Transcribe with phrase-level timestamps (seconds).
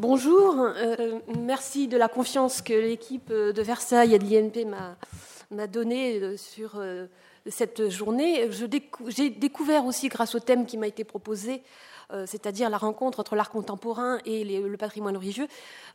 [0.00, 0.66] Bonjour,
[1.40, 4.66] merci de la confiance que l'équipe de Versailles et de l'INP
[5.50, 6.82] m'a donnée sur
[7.46, 8.48] cette journée.
[9.08, 11.62] J'ai découvert aussi, grâce au thème qui m'a été proposé,
[12.12, 15.46] euh, c'est-à-dire la rencontre entre l'art contemporain et le patrimoine religieux,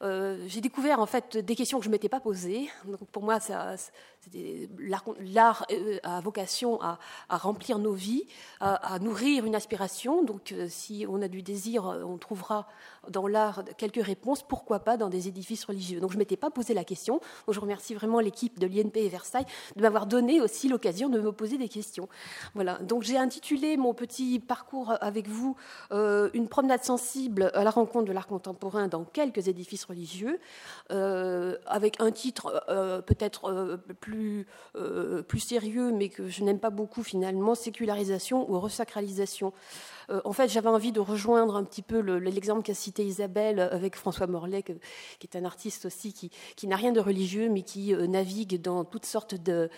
[0.02, 2.70] euh, j'ai découvert en fait des questions que je ne m'étais pas posées.
[3.12, 3.40] Pour moi,
[5.20, 6.98] l'art euh, a vocation à,
[7.30, 8.26] remplir nos vies,
[8.62, 10.24] à, nourrir une aspiration.
[10.24, 12.68] Donc si on a du désir, on trouvera
[13.10, 16.00] dans l'art quelques réponses, pourquoi pas dans des édifices religieux.
[16.00, 17.16] Donc je ne m'étais pas posé la question.
[17.46, 21.20] Donc, je remercie vraiment l'équipe de l'INP et Versailles de m'avoir donné aussi l'occasion de
[21.20, 22.08] me poser des questions.
[22.54, 22.78] Voilà.
[22.80, 25.56] Donc j'ai intitulé mon petit parcours avec vous
[25.92, 30.40] euh, une promenade sensible à la rencontre de l'art contemporain dans quelques édifices religieux,
[30.92, 34.48] euh, avec un titre euh, peut-être plus,
[35.28, 39.54] plus sérieux, mais que je n'aime pas beaucoup finalement, sécularisation ou resacralisation.
[40.10, 43.96] Euh, en fait, j'avais envie de rejoindre un petit peu l'exemple qu'a cité Isabelle avec
[43.96, 44.74] François Morlaix, qui
[45.24, 49.06] est un artiste aussi qui, n'a rien de religieux, mais qui euh, navigue dans toutes
[49.06, 49.70] sortes de,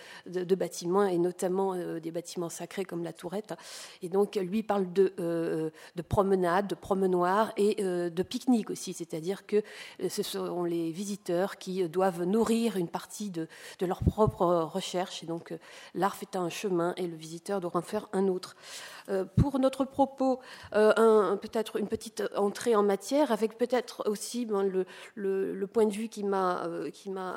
[0.54, 3.54] bâtiments, et notamment euh, des bâtiments sacrés comme la Tourette.
[4.02, 9.62] Et donc, lui parle de, de promenade, de promenoir et de pique-nique aussi, c'est-à-dire que
[10.08, 13.48] ce sont les visiteurs qui doivent nourrir une partie de,
[13.80, 15.22] leur propre recherche.
[15.22, 15.54] Et donc,
[15.94, 18.56] l'art fait un chemin et le visiteur doit en faire un autre.
[19.36, 20.17] pour notre propos,
[20.74, 24.62] euh, peut-être une petite entrée en matière, avec peut-être aussi ben,
[25.14, 26.90] le, point de vue qui m'a euh,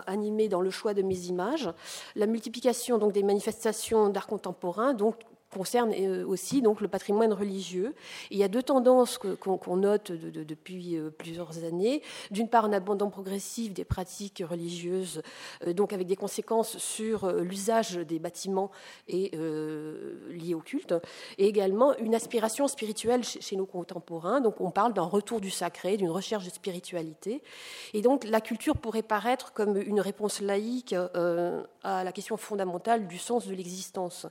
[0.08, 1.70] animé dans le choix de mes images,
[2.16, 4.94] la multiplication des manifestations d'art contemporain,
[5.52, 7.94] concerne euh, aussi donc le patrimoine religieux.
[8.32, 12.02] il y a deux tendances qu'on note depuis euh, plusieurs années.
[12.32, 15.22] D'une part, un abandon progressif des pratiques religieuses,
[15.68, 18.72] euh, donc avec des conséquences sur l'usage des bâtiments
[19.08, 19.32] et
[20.30, 20.94] liés au culte,
[21.38, 24.40] et également une aspiration spirituelle chez, nos contemporains.
[24.40, 27.42] Donc on parle d'un retour du sacré, d'une recherche de spiritualité.
[27.94, 33.18] Et donc la culture pourrait paraître comme une réponse laïque à la question fondamentale du
[33.18, 34.28] sens de l'existence.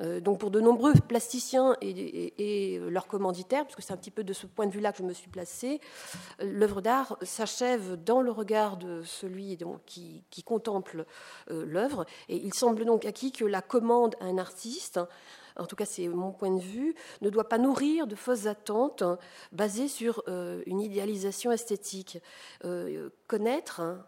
[0.00, 4.32] Euh, donc pour de nombreux plasticiens et, leurs commanditaires, puisque c'est un petit peu de
[4.32, 5.80] ce point de vue-là que je me suis placée,
[6.40, 11.04] l'œuvre d'art s'achève dans le regard de celui qui, contemple
[11.50, 12.06] euh, l'œuvre.
[12.28, 15.00] Et il semble donc acquis que la commande à un artiste
[15.56, 19.02] en tout cas c'est mon point de vue, ne doit pas nourrir de fausses attentes
[19.52, 22.18] basées sur euh, une idéalisation esthétique.
[23.26, 24.02] connaître, hein,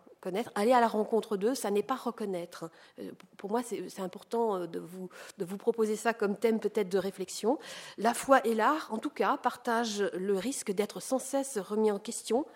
[0.55, 2.71] Aller à la rencontre d'eux, ça n'est pas reconnaître.
[2.99, 6.89] Euh, pour moi, c'est important euh, de vous, de vous proposer ça comme thème peut-être
[6.89, 7.59] de réflexion.
[7.99, 11.99] La foi et l'art, en tout cas, partagent le risque d'être sans cesse remis en
[11.99, 12.47] question,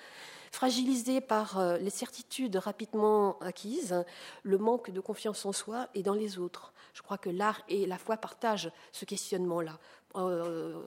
[0.52, 4.04] fragilisés par euh, les certitudes rapidement acquises,
[4.42, 6.72] le manque de confiance en soi et dans les autres.
[6.94, 9.78] Je crois que l'art et la foi partagent ce questionnement-là.
[10.16, 10.82] Euh,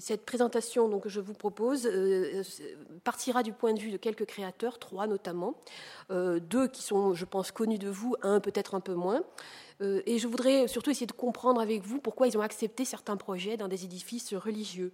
[0.00, 2.42] cette présentation donc, que je vous propose euh,
[3.04, 5.54] partira du point de vue de quelques créateurs, trois notamment,
[6.10, 9.22] euh, deux qui sont, je pense, connus de vous, un peut-être un peu moins.
[9.82, 13.56] Et je voudrais surtout essayer de comprendre avec vous pourquoi ils ont accepté certains projets
[13.56, 14.92] dans des édifices religieux.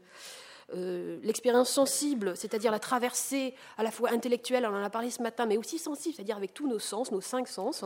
[0.75, 5.22] Euh, l'expérience sensible, c'est-à-dire la traversée à la fois intellectuelle, on en a parlé ce
[5.22, 7.84] matin, mais aussi sensible, c'est-à-dire avec tous nos sens, nos cinq sens,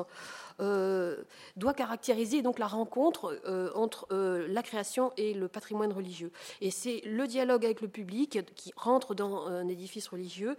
[0.60, 1.22] euh,
[1.56, 6.32] doit caractériser donc la rencontre euh, entre la création et le patrimoine religieux.
[6.60, 10.56] Et c'est le dialogue avec le public qui rentre dans un édifice religieux.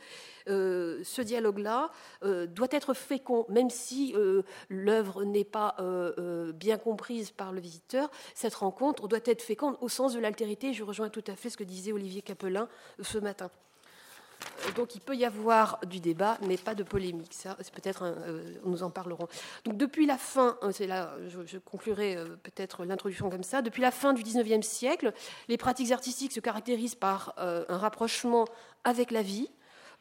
[0.48, 4.14] ce dialogue-là doit être fécond, même si
[4.70, 5.76] l'œuvre n'est pas
[6.53, 8.09] bien comprise par le visiteur.
[8.36, 10.74] Cette rencontre doit être féconde au sens de l'altérité.
[10.74, 12.67] Je rejoins tout à fait ce que disait Olivier Capelin
[13.01, 13.49] ce matin.
[14.67, 17.33] Euh, donc il peut y avoir du débat, mais pas de polémique.
[17.33, 19.27] Ça, c'est peut-être, euh, nous en parlerons.
[19.66, 23.61] Donc depuis la fin, euh, c'est là, je, conclurai peut-être l'introduction comme ça.
[23.61, 25.13] Depuis la fin du XIXe siècle,
[25.47, 28.45] les pratiques artistiques se caractérisent par un rapprochement
[28.83, 29.49] avec la vie,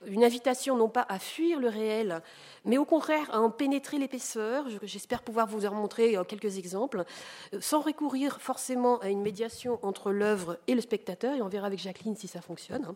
[0.07, 2.23] une invitation non pas à fuir le réel,
[2.65, 4.65] mais au contraire à en pénétrer l'épaisseur.
[4.83, 7.05] J'espère pouvoir vous en montrer euh, quelques exemples,
[7.55, 11.67] euh, sans recourir forcément à une médiation entre l'œuvre et le spectateur, et on verra
[11.67, 12.85] avec Jacqueline si ça fonctionne.
[12.85, 12.95] Hein.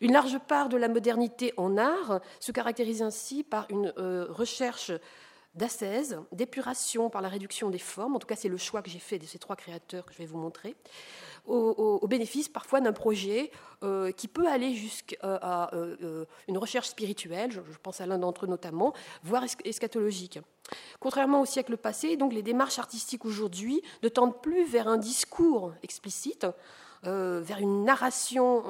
[0.00, 4.92] Une large part de la modernité en art se caractérise ainsi par une euh, recherche
[5.54, 8.98] d'ascèse, d'épuration par la réduction des formes, en tout cas c'est le choix que j'ai
[8.98, 10.74] fait de ces trois créateurs que je vais vous montrer,
[11.46, 13.50] au, bénéfice parfois d'un projet
[13.82, 15.16] euh, qui peut aller jusqu'à
[15.72, 18.92] euh, euh, une recherche spirituelle, je, pense à l'un d'entre eux notamment,
[19.24, 20.38] voire eschatologique.
[21.00, 25.72] Contrairement au siècle passé, donc les démarches artistiques aujourd'hui ne tendent plus vers un discours
[25.82, 26.46] explicite,
[27.02, 28.64] vers une narration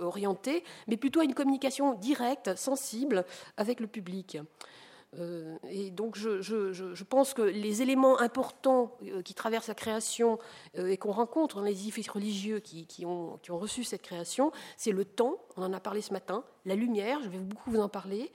[0.00, 3.26] orientée, mais plutôt à une communication directe, sensible
[3.58, 4.38] avec le public.
[5.18, 10.38] Euh, et donc je, pense que les éléments importants euh, qui traversent la création
[10.78, 15.04] euh, et qu'on rencontre dans les édifices religieux qui, ont, reçu cette création, c'est le
[15.04, 18.32] temps, on en a parlé ce matin, la lumière, je vais beaucoup vous en parler,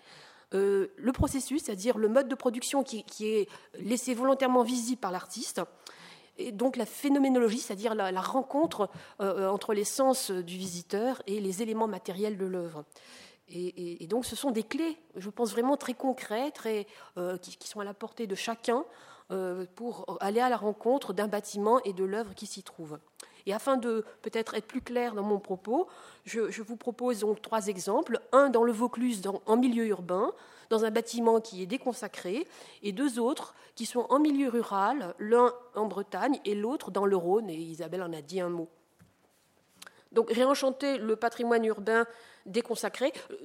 [0.54, 3.48] le processus, c'est-à-dire le mode de production qui, est
[3.80, 5.62] laissé volontairement visible par l'artiste,
[6.38, 8.90] et donc la phénoménologie, c'est-à-dire la, rencontre
[9.20, 12.84] entre les sens du visiteur et les éléments matériels de l'œuvre.
[13.54, 16.88] Et, donc, ce sont des clés, je pense vraiment très concrètes, très,
[17.18, 18.86] euh, qui, sont à la portée de chacun
[19.32, 23.00] euh, pour aller à la rencontre d'un bâtiment et de l'œuvre qui s'y trouve.
[23.46, 25.88] Et afin de peut-être être plus clair dans mon propos,
[26.26, 28.20] je, vous propose donc trois exemples.
[28.32, 30.32] Un dans le Vaucluse, en milieu urbain,
[30.70, 32.48] dans un bâtiment qui est déconsacré,
[32.84, 37.16] et deux autres qui sont en milieu rural, l'un en Bretagne et l'autre dans le
[37.16, 38.70] Rhône, et Isabelle en a dit un mot.
[40.12, 42.06] Donc réenchanter le patrimoine urbain
[42.46, 43.14] déconsacré.
[43.32, 43.36] Euh,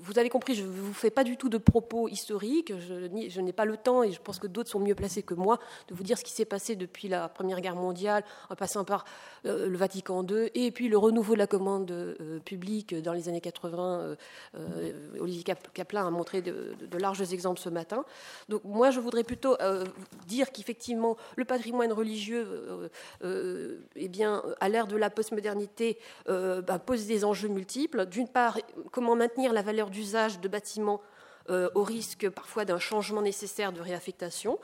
[0.00, 3.52] vous avez compris, je ne vous fais pas du tout de propos historiques, je, n'ai
[3.52, 5.58] pas le temps, et je pense que d'autres sont mieux placés que moi,
[5.88, 9.04] de vous dire ce qui s'est passé depuis la Première Guerre mondiale, en passant par
[9.46, 13.28] euh, le Vatican II, et puis le renouveau de la commande euh, publique dans les
[13.28, 14.16] années 80.
[15.20, 15.44] Olivier
[15.74, 18.04] Kaplan a montré de, larges exemples ce matin.
[18.48, 19.56] Donc moi, je voudrais plutôt
[20.26, 22.46] dire qu'effectivement, le patrimoine religieux,
[23.22, 28.06] eh bien, à l'ère de la postmodernité, bah, pose des enjeux multiples.
[28.06, 28.41] D'une part,
[28.90, 31.00] comment maintenir la valeur d'usage de bâtiments
[31.50, 34.58] euh, au risque parfois d'un changement nécessaire de réaffectation,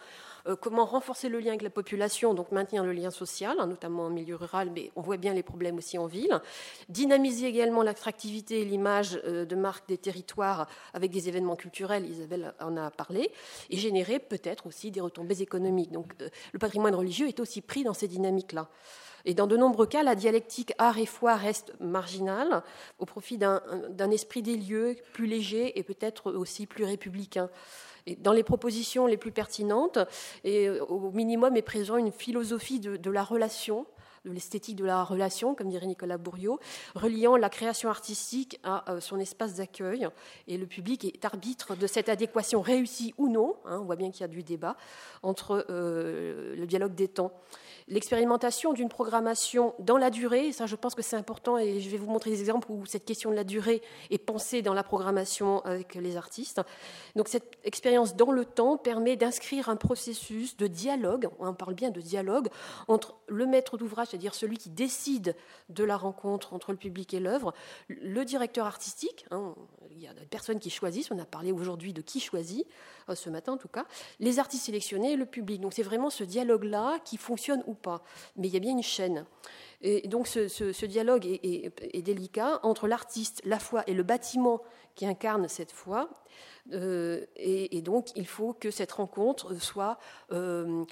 [0.54, 4.10] comment renforcer le lien avec la population, donc maintenir le lien social, hein, notamment en
[4.10, 6.40] milieu rural, mais on voit bien les problèmes aussi en ville,
[6.88, 12.54] dynamiser également l'attractivité et l'image euh, de marque des territoires avec des événements culturels, Isabelle
[12.60, 13.30] en a parlé,
[13.70, 15.92] et générer peut-être aussi des retombées économiques.
[15.92, 16.14] Donc
[16.52, 18.68] le patrimoine religieux est aussi pris dans ces dynamiques-là.
[19.24, 22.62] Et dans de nombreux cas, la dialectique art et foi reste marginale
[22.98, 27.50] au profit d'un esprit des lieux plus léger et peut-être aussi plus républicain.
[28.16, 29.98] Dans les propositions les plus pertinentes,
[30.44, 33.86] et au minimum est présent une philosophie de, la relation,
[34.24, 36.58] de l'esthétique de la relation, comme dirait Nicolas Bourriot,
[36.94, 40.08] reliant la création artistique à euh, son espace d'accueil.
[40.46, 44.10] Et le public est arbitre de cette adéquation réussie ou non, hein, on voit bien
[44.10, 44.76] qu'il y a du débat,
[45.22, 47.32] entre euh, le dialogue des temps
[47.88, 51.96] l'expérimentation d'une programmation dans la durée, ça je pense que c'est important et je vais
[51.96, 55.64] vous montrer des exemples où cette question de la durée est pensée dans la programmation
[55.64, 56.60] avec les artistes.
[57.16, 61.90] Donc cette expérience dans le temps permet d'inscrire un processus de dialogue, on parle bien
[61.90, 62.48] de dialogue,
[62.88, 65.34] entre le maître d'ouvrage, c'est-à-dire celui qui décide
[65.68, 67.54] de la rencontre entre le public et l'œuvre,
[67.88, 69.54] le directeur artistique, hein,
[69.90, 72.66] il y a des personnes qui choisissent, on a parlé aujourd'hui de qui choisit,
[73.14, 73.86] ce matin en tout cas,
[74.20, 75.60] les artistes sélectionnés et le public.
[75.60, 78.02] Donc c'est vraiment ce dialogue-là qui fonctionne ou pas.
[78.36, 79.24] Mais il y a bien une chaîne.
[79.80, 84.60] Et donc ce, dialogue est, délicat entre l'artiste, la foi et le bâtiment
[84.94, 86.10] qui incarne cette foi.
[86.72, 89.98] Euh, et, donc il faut que cette rencontre soit
[90.32, 90.84] euh,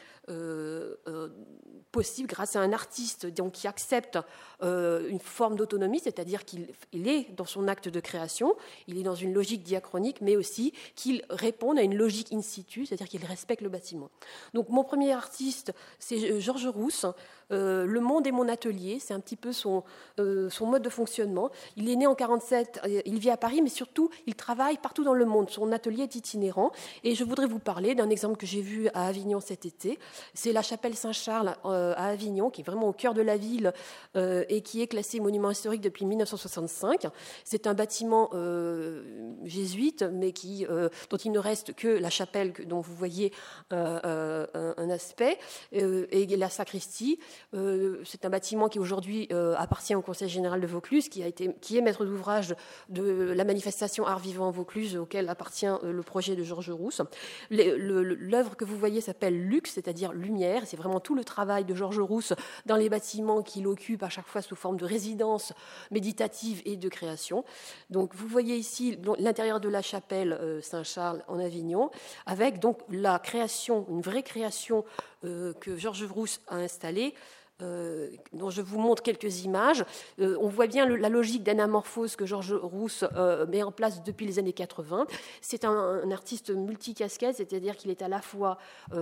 [1.92, 4.18] possible grâce à un artiste donc, qui accepte
[4.62, 8.54] euh, une forme d'autonomie, c'est-à-dire qu'il est dans son acte de création,
[8.86, 12.86] il est dans une logique diachronique, mais aussi qu'il réponde à une logique in situ,
[12.86, 14.10] c'est-à-dire qu'il respecte le bâtiment.
[14.54, 17.06] Donc mon premier artiste, c'est Georges Rousse.
[17.52, 19.84] Euh, le monde est mon atelier, c'est un petit peu son,
[20.18, 21.50] euh, son mode de fonctionnement.
[21.76, 25.14] Il est né en 47, il vit à Paris, mais surtout il travaille partout dans
[25.14, 25.50] le monde.
[25.50, 26.72] Son atelier est itinérant.
[27.04, 29.98] Et je voudrais vous parler d'un exemple que j'ai vu à Avignon cet été.
[30.34, 33.72] C'est la chapelle Saint-Charles à Avignon, qui est vraiment au cœur de la ville
[34.14, 37.06] et qui est classé monument historique depuis 1965.
[37.44, 39.02] C'est un bâtiment euh,
[39.44, 43.32] jésuite, mais qui, euh, dont il ne reste que la chapelle dont vous voyez
[43.72, 45.38] euh, un, aspect,
[45.72, 47.18] et la sacristie.
[47.52, 52.54] C'est un bâtiment qui aujourd'hui appartient au Conseil général de Vaucluse, qui, est maître d'ouvrage
[52.88, 57.02] de la manifestation Art Vivant Vaucluse, auquel appartient le projet de Georges Rousse.
[57.50, 60.62] L'œuvre que vous voyez s'appelle Lux, c'est-à-dire lumière.
[60.66, 62.32] C'est vraiment tout le travail de Georges Rousse
[62.66, 65.52] dans les bâtiments qu'il occupe à chaque fois sous forme de résidence
[65.90, 67.44] méditative et de création.
[67.90, 71.90] Donc vous voyez ici l'intérieur de la chapelle euh, Saint-Charles en Avignon,
[72.26, 75.15] avec donc la création, une vraie création euh,
[75.60, 77.14] que Georges Rousse a installée
[77.62, 79.82] euh, dont je vous montre quelques images.
[80.20, 84.26] Euh, on voit bien la logique d'anamorphose que Georges Rousse euh, met en place depuis
[84.26, 85.06] les années 80.
[85.40, 88.58] C'est un, artiste multicasquette, c'est-à-dire qu'il est à la fois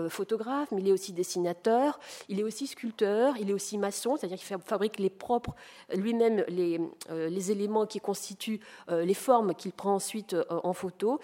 [0.08, 4.38] photographe, mais il est aussi dessinateur, il est aussi sculpteur, il est aussi maçon, c'est-à-dire
[4.38, 5.54] qu'il fabrique les propres,
[5.94, 6.80] lui-même les,
[7.10, 11.20] les, éléments qui constituent les formes qu'il prend ensuite en photo.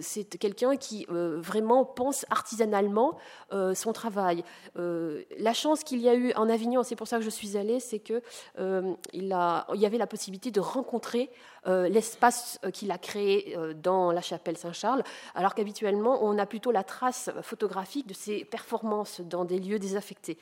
[0.00, 3.18] C'est quelqu'un qui vraiment pense artisanalement
[3.50, 4.44] son travail.
[4.76, 6.48] la chance qu'il y a eu en
[6.84, 8.22] C'est pour ça que je suis allée, c'est qu'il
[9.12, 11.30] il, y avait la possibilité de rencontrer
[11.66, 15.02] l'espace qu'il a créé dans la chapelle Saint-Charles,
[15.34, 20.38] alors qu'habituellement, on a plutôt la trace photographique de ses performances dans des lieux désaffectés.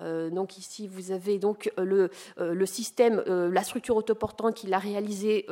[0.00, 4.72] Euh, donc ici, vous avez donc euh, le, euh, le système, la structure autoportante qu'il
[4.74, 5.46] a réalisée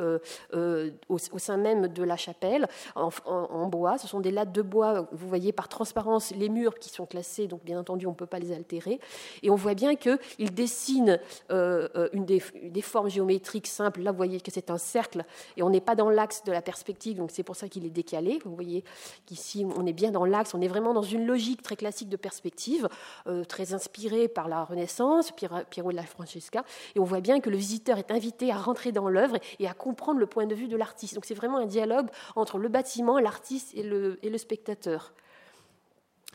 [0.53, 3.97] au, sein même de la chapelle en, bois.
[3.97, 7.47] Ce sont des lattes de bois, vous voyez par transparence les murs qui sont classés,
[7.47, 8.99] donc bien entendu on ne peut pas les altérer.
[9.43, 14.01] Et on voit bien qu'il dessine une des, formes géométriques simples.
[14.01, 15.25] Là, vous voyez que c'est un cercle
[15.57, 17.89] et on n'est pas dans l'axe de la perspective, donc c'est pour ça qu'il est
[17.89, 18.39] décalé.
[18.45, 18.83] Vous voyez
[19.25, 22.17] qu'ici on est bien dans l'axe, on est vraiment dans une logique très classique de
[22.17, 22.87] perspective,
[23.47, 26.63] très inspirée par la Renaissance, Piero de la Francesca,
[26.93, 29.73] et on voit bien que le visiteur est invité à rentrer dans l'œuvre et à
[29.73, 31.15] comprendre le point de vue de l'artiste.
[31.15, 35.13] Donc c'est vraiment un dialogue entre le bâtiment, l'artiste et le, et le spectateur.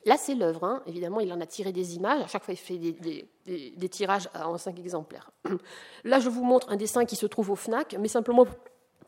[0.07, 0.64] Là, c'est l'œuvre.
[0.64, 0.83] Hein.
[0.87, 2.23] Évidemment, il en a tiré des images.
[2.23, 5.30] À chaque fois, il fait des, des, tirages en cinq exemplaires.
[6.04, 8.47] Là, je vous montre un dessin qui se trouve au FNAC, mais simplement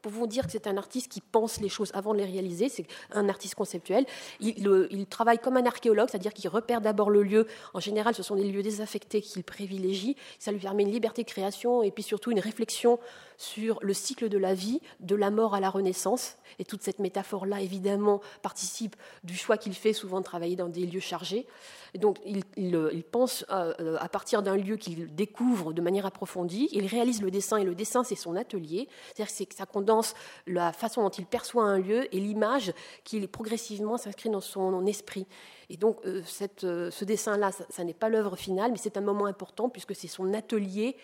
[0.02, 2.68] pour vous dire que c'est un artiste qui pense les choses avant de les réaliser.
[2.68, 4.04] C'est un artiste conceptuel.
[4.40, 7.46] Il, travaille comme un archéologue, c'est-à-dire qu'il repère d'abord le lieu.
[7.72, 10.16] En général, ce sont des lieux désaffectés qu'il privilégie.
[10.38, 12.98] Ça lui permet une liberté de création et puis surtout une réflexion
[13.42, 16.36] sur le cycle de la vie, de la mort à la renaissance.
[16.58, 18.94] Et toute cette métaphore-là, évidemment, participe
[19.24, 21.46] du choix qu'il fait souvent de travailler dans des lieux chargés.
[21.94, 26.68] Et donc, il, pense euh, à, partir d'un lieu qu'il découvre de manière approfondie.
[26.72, 28.88] Il réalise le dessin, et le dessin, c'est son atelier.
[29.14, 30.14] C'est-à-dire que ça condense
[30.46, 32.72] la façon dont il perçoit un lieu et l'image
[33.04, 35.26] qui progressivement s'inscrit dans son esprit.
[35.72, 36.22] Et donc, euh,
[36.64, 40.06] euh, ce dessin-là, ça, n'est pas l'œuvre finale, mais c'est un moment important puisque c'est
[40.06, 40.96] son atelier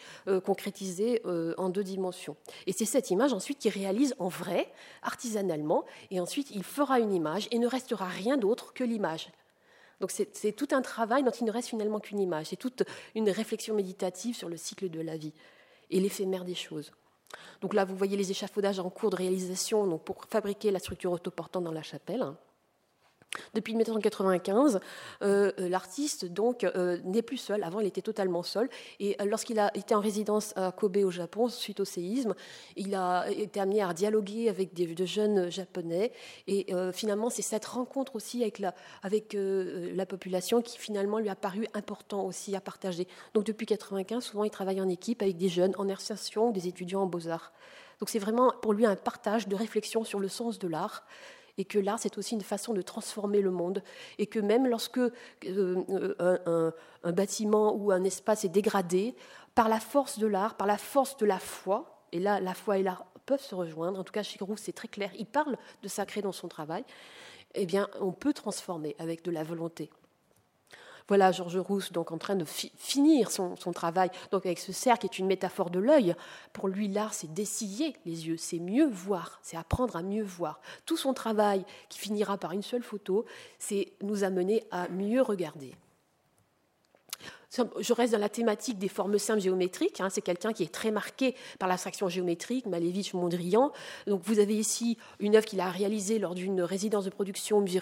[0.45, 1.23] concrétisé
[1.57, 2.37] en deux dimensions.
[2.67, 4.71] Et c'est cette image ensuite qu'il réalise en vrai,
[5.03, 9.31] artisanalement, et ensuite il fera une image et ne restera rien d'autre que l'image.
[10.01, 12.47] Donc c'est tout un travail dont il ne reste finalement qu'une image.
[12.47, 12.83] C'est toute
[13.15, 15.33] une réflexion méditative sur le cycle de la vie
[15.91, 16.93] et l'éphémère des choses.
[17.63, 21.65] Donc là, vous voyez les échafaudages en cours de réalisation pour fabriquer la structure autoportante
[21.65, 22.35] dans la chapelle.
[23.55, 24.81] Depuis 1995,
[25.23, 27.63] euh, euh, l'artiste donc euh, n'est plus seul.
[27.63, 28.69] Avant, il était totalement seul.
[29.01, 32.35] Et lorsqu'il a été en résidence à Kobe au Japon suite au séisme,
[32.77, 36.13] il a été amené à dialoguer avec des, de jeunes japonais.
[36.47, 42.25] Et finalement, c'est cette rencontre aussi avec la, population qui finalement lui a paru important
[42.25, 43.07] aussi à partager.
[43.35, 47.03] Donc depuis 1995, souvent, il travaille en équipe avec des jeunes en ou des étudiants
[47.03, 47.53] en beaux arts.
[48.01, 51.05] Donc c'est vraiment pour lui un partage de réflexion sur le sens de l'art
[51.59, 53.83] et que l'art, c'est aussi une façon de transformer le monde,
[54.19, 55.13] et que même lorsque euh,
[55.45, 56.71] euh,
[57.03, 59.15] un, bâtiment ou un espace est dégradé,
[59.55, 62.79] par la force de l'art, par la force de la foi, et là, la foi
[62.79, 65.89] et l'art peuvent se rejoindre, en tout cas chez c'est très clair, il parle de
[65.89, 66.85] sacré dans son travail,
[67.55, 69.91] eh bien, on peut transformer avec de la volonté.
[71.09, 75.15] Voilà Georges Rousse donc en train de finir son, travail donc avec ce cercle qui
[75.15, 76.15] est une métaphore de l'œil.
[76.53, 80.61] Pour lui, l'art, c'est dessiller les yeux, c'est mieux voir, c'est apprendre à mieux voir.
[80.85, 83.25] Tout son travail, qui finira par une seule photo,
[83.59, 85.75] c'est nous amener à mieux regarder.
[87.51, 90.01] Je reste dans la thématique des formes simples géométriques.
[90.01, 90.09] Hein.
[90.11, 93.73] C'est quelqu'un qui est très marqué par l'abstraction géométrique, Malevich, Mondrian.
[94.07, 97.61] Donc vous avez ici une œuvre qu'il a réalisée lors d'une résidence de production au
[97.61, 97.81] Musée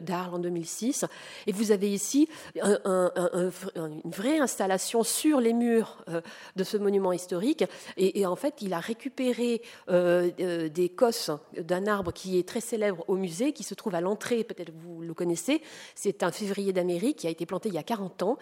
[0.00, 1.04] d'Arles en 2006.
[1.46, 6.20] Et vous avez ici une vraie installation sur les murs euh,
[6.56, 7.64] de ce monument historique.
[7.96, 12.60] Et, en fait, il a récupéré euh, euh, des cosses d'un arbre qui est très
[12.60, 15.62] célèbre au musée, qui se trouve à l'entrée, peut-être vous le connaissez.
[15.94, 18.38] C'est un février d'Amérique qui a été planté il y a 40 ans.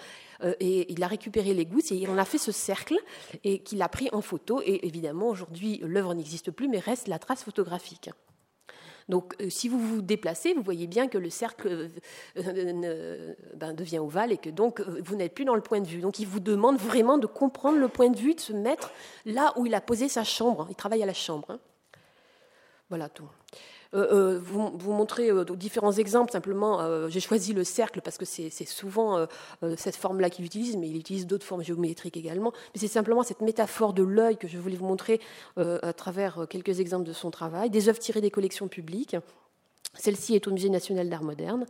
[0.54, 2.96] Euh, et il a récupéré les gouttes et on a fait ce cercle
[3.42, 4.60] et qu'il a pris en photo.
[4.64, 8.10] Et évidemment, aujourd'hui, l'œuvre n'existe plus, mais reste la trace photographique.
[9.08, 11.90] Donc, euh, si vous vous déplacez, vous voyez bien que le cercle
[12.38, 16.00] euh, ben, devient ovale et que donc vous n'êtes plus dans le point de vue.
[16.00, 18.92] Donc, il vous demande vraiment de comprendre le point de vue, de se mettre
[19.26, 20.66] là où il a posé sa chambre.
[20.70, 21.50] Il travaille à la chambre.
[21.50, 21.60] Hein.
[22.88, 23.28] Voilà tout.
[23.94, 26.32] Euh, euh, vous, montrer euh, différents exemples.
[26.32, 29.26] Simplement, j'ai choisi le cercle parce que c'est souvent
[29.76, 32.52] cette forme-là qu'il utilise, mais il utilise d'autres formes géométriques également.
[32.74, 35.20] Mais c'est simplement cette métaphore de l'œil que je voulais vous montrer
[35.56, 37.70] à travers quelques exemples de son travail.
[37.70, 39.16] Des œuvres tirées des collections publiques.
[39.94, 41.66] Celle-ci est au Musée national d'art moderne.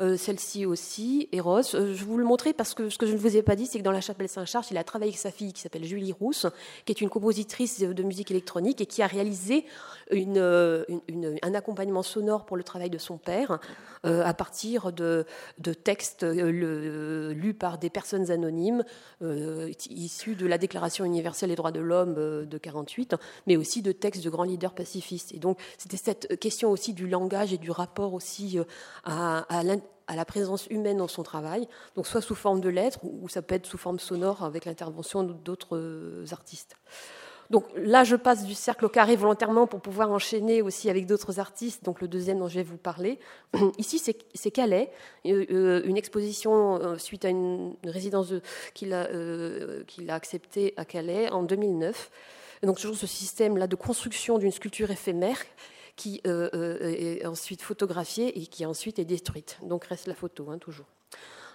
[0.00, 1.74] Euh, celle-ci aussi, Eros.
[1.74, 3.66] Euh, je vous le montrer parce que ce que je ne vous ai pas dit,
[3.66, 6.12] c'est que dans la chapelle Saint-Charles, il a travaillé avec sa fille qui s'appelle Julie
[6.12, 6.46] Rousse,
[6.84, 9.64] qui est une compositrice de musique électronique et qui a réalisé
[10.12, 10.84] euh,
[11.42, 13.58] un accompagnement sonore pour le travail de son père
[14.04, 15.26] à partir de,
[15.82, 18.84] textes lus par des personnes anonymes
[19.90, 24.24] issus de la Déclaration universelle des droits de l'homme de 48, mais aussi de textes
[24.24, 25.34] de grands leaders pacifistes.
[25.34, 28.58] Et donc, c'était cette question aussi du langage et du rapport aussi
[29.04, 29.62] à, à
[30.08, 33.42] à la présence humaine dans son travail, donc soit sous forme de lettres ou ça
[33.42, 36.76] peut être sous forme sonore avec l'intervention d'autres artistes.
[37.50, 41.40] Donc là, je passe du cercle au carré volontairement pour pouvoir enchaîner aussi avec d'autres
[41.40, 41.84] artistes.
[41.84, 43.18] Donc le deuxième dont je vais vous parler.
[43.78, 43.98] Ici,
[44.34, 44.90] c'est Calais,
[45.26, 48.34] euh, euh, une exposition euh, suite à une résidence
[48.74, 49.08] qu'il a,
[50.08, 52.10] acceptée à Calais en 2009.
[52.64, 55.38] donc toujours ce système-là de construction d'une sculpture éphémère
[55.98, 59.58] qui est ensuite photographiée et qui ensuite est détruite.
[59.62, 60.86] Donc reste la photo, hein, toujours.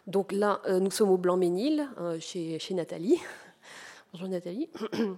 [0.05, 1.88] Donc là, nous sommes au Blanc-Ménil,
[2.19, 3.19] chez Nathalie.
[4.13, 4.70] Bonjour Nathalie.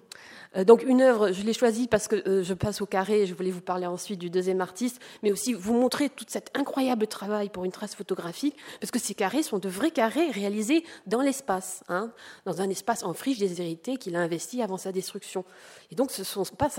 [0.55, 3.33] Euh, donc une œuvre, je l'ai choisie parce que euh, je passe au carré, je
[3.33, 7.49] voulais vous parler ensuite du deuxième artiste, mais aussi vous montrer tout cet incroyable travail
[7.49, 11.83] pour une trace photographique, parce que ces carrés sont de vrais carrés réalisés dans l'espace,
[11.89, 12.13] hein,
[12.45, 15.43] dans un espace en friche déshérité qu'il a investi avant sa destruction.
[15.91, 16.69] Et donc ce sont pas,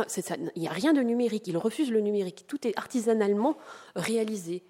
[0.55, 3.59] il n'y a rien de numérique, il refuse le numérique, tout est artisanalement
[3.95, 4.63] réalisé.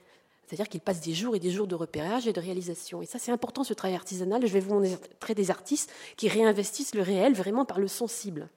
[0.46, 3.02] C'est-à-dire qu'il passe des jours et des jours de repérage et de réalisation.
[3.02, 4.46] Et ça, c'est important, ce travail artisanal.
[4.46, 8.48] Je vais vous montrer des artistes qui réinvestissent le réel vraiment par le sensible.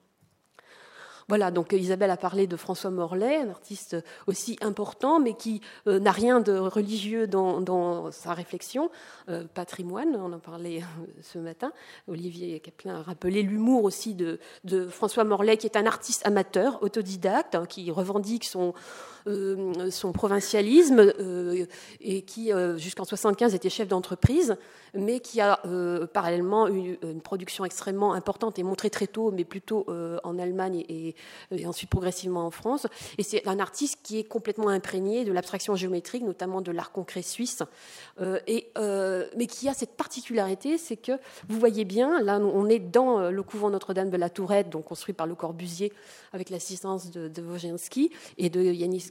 [1.29, 6.00] Voilà, donc Isabelle a parlé de François Morlaix, un artiste aussi important, mais qui euh,
[6.00, 8.89] n'a rien de religieux dans, sa réflexion.
[9.29, 11.72] Euh, patrimoine, on en parlait euh, ce matin.
[12.08, 14.39] Olivier Caplin a rappelé l'humour aussi de,
[14.89, 18.74] François Morlaix, qui est un artiste amateur, autodidacte, hein, qui revendique son,
[19.27, 21.65] euh, son provincialisme euh,
[22.01, 24.55] et qui, euh, jusqu'en 75, était chef d'entreprise,
[24.93, 25.61] mais qui a
[26.13, 29.85] parallèlement une production extrêmement importante et montrée très tôt, mais plutôt
[30.23, 31.15] en Allemagne et,
[31.67, 32.88] ensuite progressivement en France.
[33.19, 37.21] Et c'est un artiste qui est complètement imprégné de l'abstraction géométrique, notamment de l'art concret
[37.21, 37.61] suisse,
[38.47, 38.71] et,
[39.38, 41.13] mais qui a cette particularité, c'est que
[41.47, 45.13] vous voyez bien, là on est dans le couvent Notre-Dame de la Tourette, donc construit
[45.13, 45.93] par Le Corbusier
[46.33, 47.43] avec l'assistance de, de
[48.38, 49.08] et de Yanis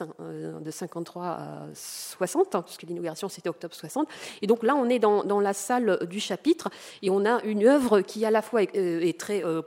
[0.00, 4.08] Hein, euh, de 53 à 60, hein, puisque l'inauguration c'était octobre 60.
[4.42, 6.68] Et donc là, on est dans, dans, la salle du chapitre
[7.02, 9.62] et on a une œuvre qui à la fois est, euh, très euh,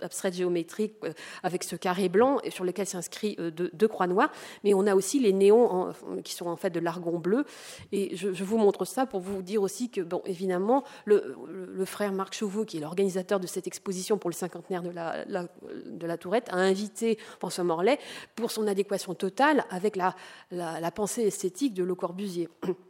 [0.00, 4.30] abstraite géométrique euh, avec ce carré blanc sur lequel s'inscrit deux, croix noires,
[4.64, 5.92] mais on a aussi les néons
[6.24, 7.44] qui sont en fait de l'argon bleu.
[7.92, 11.36] Et je, vous montre ça pour vous dire aussi que, bon, évidemment, le,
[11.84, 16.06] frère Marc Chauveau, qui est l'organisateur de cette exposition pour le cinquantenaire de la, de
[16.06, 17.98] la Tourette, a invité François Morlaix
[18.36, 20.14] pour son adéquation totale avec la,
[20.50, 22.48] la pensée esthétique de Le Corbusier.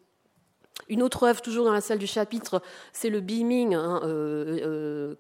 [0.89, 3.75] Une autre œuvre, toujours dans la salle du chapitre, c'est le beaming.
[3.75, 5.15] Hein, euh, euh,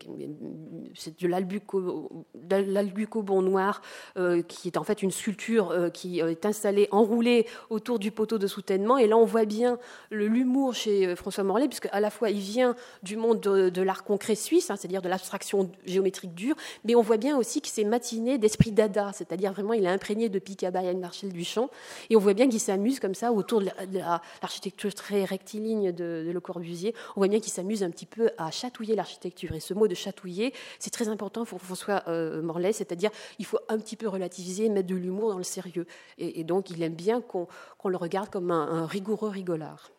[0.95, 3.83] c'est de l'albucobon noir,
[4.17, 8.47] euh, qui est en fait une sculpture qui est installée, enroulée autour du poteau de
[8.47, 8.99] soutènement.
[8.99, 9.79] Et là, on voit bien
[10.11, 14.35] l'humour chez François Morlaix, puisque à la fois il vient du monde de, l'art concret
[14.35, 18.39] suisse, hein, c'est-à-dire de l'abstraction géométrique dure, mais on voit bien aussi que c'est matiné
[18.39, 21.71] d'esprit dada, c'est-à-dire vraiment il est imprégné de Picabaya et Marcel Duchamp.
[22.11, 23.69] Et on voit bien qu'il s'amuse comme ça autour de
[24.43, 28.31] l'architecture très rectiligne ligne de, Le Corbusier, on voit bien qu'il s'amuse un petit peu
[28.39, 29.53] à chatouiller l'architecture.
[29.53, 33.59] Et ce mot de chatouiller, c'est très important pour François euh, Morlaix, c'est-à-dire il faut
[33.69, 35.87] un petit peu relativiser, mettre de l'humour dans le sérieux.
[36.19, 37.49] Et, donc il aime bien qu'on
[37.89, 39.91] le regarde comme un rigoureux rigolard.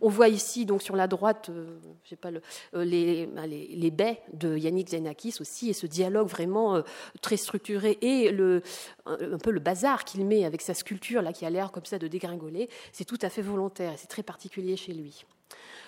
[0.00, 1.78] On voit ici, donc sur la droite, euh,
[2.20, 2.40] pas euh,
[2.72, 6.82] ben, les, les, baies de Yannick Zenakis aussi, et ce dialogue vraiment euh,
[7.20, 8.62] très structuré, et le,
[9.06, 11.98] un, peu le bazar qu'il met avec sa sculpture, là, qui a l'air comme ça
[11.98, 15.24] de dégringoler, c'est tout à fait volontaire, et c'est très particulier chez lui.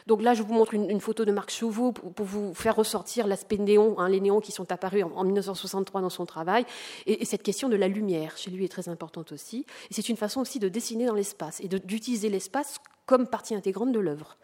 [0.06, 3.58] Donc là, je vous montre une, photo de Marc Chauveau pour, vous faire ressortir l'aspect
[3.58, 6.64] néon, hein, les néons qui sont apparus en, 1963 dans son travail.
[7.06, 9.66] Et, cette question de la lumière, chez lui, est très importante aussi.
[9.90, 13.92] Et c'est une façon aussi de dessiner dans l'espace et d'utiliser l'espace comme partie intégrante
[13.92, 14.36] de l'œuvre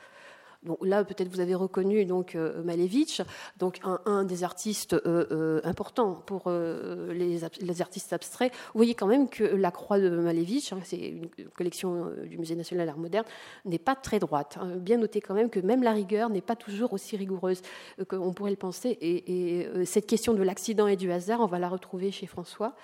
[0.83, 3.23] là, peut-être vous avez reconnu donc euh, Malevich,
[3.59, 7.45] donc un, des artistes euh, euh, importants pour les,
[7.81, 8.53] artistes abstraits.
[8.53, 12.57] Vous voyez quand même que la croix de Malevich, hein, c'est une collection du Musée
[12.57, 13.25] national d'art moderne,
[13.65, 14.59] n'est pas très droite.
[14.61, 14.77] Hein.
[14.77, 17.63] Bien noter quand même que même la rigueur n'est pas toujours aussi rigoureuse
[18.09, 18.97] qu'on pourrait le penser.
[19.01, 22.75] Et, cette question de l'accident et du hasard, on va la retrouver chez François.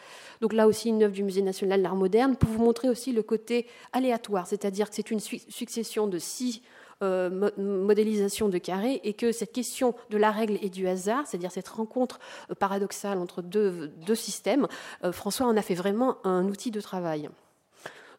[0.40, 3.22] Donc là aussi une œuvre du Musée national d'art moderne pour vous montrer aussi le
[3.22, 6.62] côté aléatoire, c'est-à-dire que c'est une succession de six
[7.02, 11.50] euh, modélisation de carré et que cette question de la règle et du hasard, c'est-à-dire
[11.50, 12.18] cette rencontre
[12.50, 14.68] euh, paradoxale entre deux, deux systèmes,
[15.04, 17.28] euh, François en a fait vraiment un outil de travail.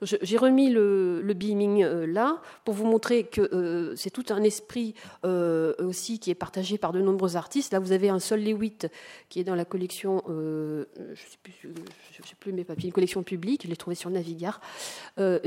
[0.03, 4.93] J'ai remis le, beaming euh, là pour vous montrer que euh, c'est tout un esprit
[5.25, 7.73] euh, aussi qui est partagé par de nombreux artistes.
[7.73, 8.87] Là, vous avez un Sol Lewitt
[9.29, 13.67] qui est dans la collection, je ne sais, plus mes papiers, une collection publique, je
[13.67, 14.61] l'ai trouvé sur Navigar,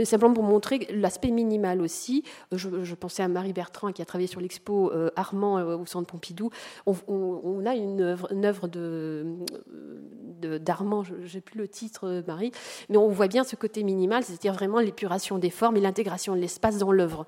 [0.04, 2.24] simplement pour montrer l'aspect minimal aussi.
[2.52, 6.50] Je, pensais à Marie Bertrand qui a travaillé sur l'expo Armand au Centre Pompidou.
[6.86, 9.24] On, a une œuvre, de,
[10.58, 12.50] d'Armand, je n'ai plus le titre, Marie,
[12.88, 16.78] mais on voit bien ce côté minimal, vraiment l'épuration des formes et l'intégration de l'espace
[16.78, 17.26] dans l'œuvre.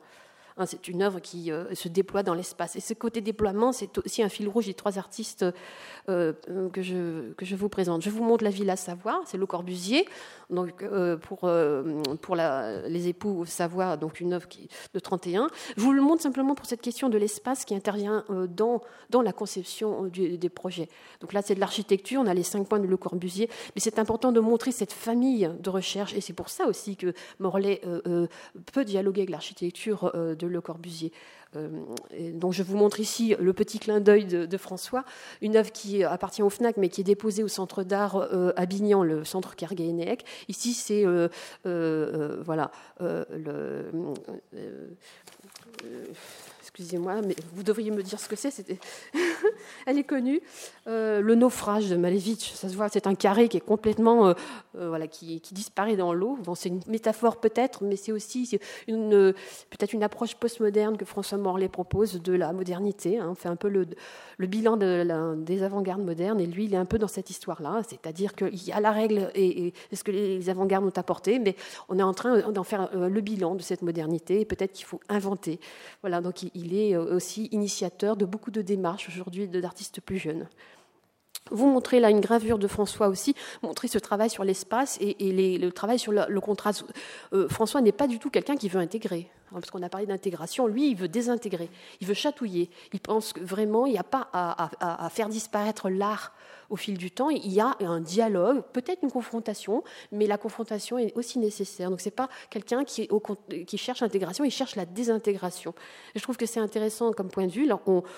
[0.59, 2.75] Hein, c'est une œuvre qui euh, se déploie dans l'espace.
[2.75, 5.44] Et ce côté déploiement, c'est aussi un fil rouge des trois artistes
[6.09, 6.33] euh,
[6.73, 8.03] que, je, que je vous présente.
[8.03, 10.07] Je vous montre la Villa Savoie, c'est Le Corbusier,
[10.51, 11.49] donc, euh, pour,
[12.23, 14.49] pour les époux Savoie, donc une œuvre
[14.94, 15.49] de 31.
[15.77, 19.33] Je vous le montre simplement pour cette question de l'espace qui intervient dans, dans la
[19.33, 20.88] conception des projets.
[21.21, 23.99] Donc là, c'est de l'architecture, on a les cinq points de Le Corbusier, mais c'est
[23.99, 27.81] important de montrer cette famille de recherche, et c'est pour ça aussi que Morlaix
[28.73, 31.13] peut dialoguer avec l'architecture de le Corbusier.
[31.57, 31.69] Euh,
[32.35, 35.05] donc je vous montre ici le petit clin d'œil de, François,
[35.41, 38.67] une œuvre qui appartient au FNAC mais qui est déposée au centre d'art euh, à
[38.67, 40.25] Bignan, le centre Kerguénéec.
[40.49, 41.29] Ici c'est euh,
[42.45, 43.91] voilà le
[46.79, 48.64] excusez-moi, mais vous devriez me dire ce que c'est.
[49.87, 50.41] Elle est connue.
[50.87, 54.35] Euh, le naufrage de Malevich, ça se voit, c'est un carré qui est complètement, euh,
[54.77, 56.38] euh, voilà, qui, disparaît dans l'eau.
[56.45, 59.35] Bon, c'est une métaphore peut-être, mais c'est aussi une,
[59.71, 63.19] peut-être une approche postmoderne que François Morlaix propose de la modernité.
[63.19, 63.29] Hein.
[63.31, 63.87] On fait un peu le,
[64.37, 67.83] le bilan de des avant-gardes modernes, et lui, il est un peu dans cette histoire-là,
[67.88, 71.57] c'est-à-dire qu'il y a la règle et, ce que les avant-gardes ont apporté, mais
[71.88, 74.41] on est en train d'en faire le bilan de cette modernité.
[74.41, 75.59] Et peut-être qu'il faut inventer.
[76.03, 80.49] Voilà, donc il, il est aussi initiateur de beaucoup de démarches aujourd'hui d'artistes plus jeunes.
[81.51, 85.17] Vous montrez là une gravure de François aussi, montrer ce travail sur l'espace et,
[85.59, 86.85] le travail sur le, contraste.
[87.33, 90.67] Euh, François n'est pas du tout quelqu'un qui veut intégrer, parce qu'on a parlé d'intégration.
[90.67, 92.71] Lui, il veut désintégrer, il veut chatouiller.
[92.93, 96.33] Il pense que vraiment, il n'y a pas à faire disparaître l'art
[96.71, 99.83] au fil du temps, il y a un dialogue, peut-être une confrontation,
[100.13, 101.91] mais la confrontation est aussi nécessaire.
[101.91, 103.09] Donc ce n'est pas quelqu'un qui,
[103.77, 105.75] cherche l'intégration, il cherche la désintégration.
[106.15, 107.69] je trouve que c'est intéressant comme point de vue.